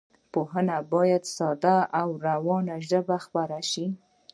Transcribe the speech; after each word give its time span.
پوهه 0.31 0.61
باید 0.93 1.23
په 1.25 1.31
ساده 1.35 1.77
او 1.99 2.09
روانه 2.27 2.75
ژبه 2.89 3.17
خپره 3.25 3.59
شي. 3.71 3.87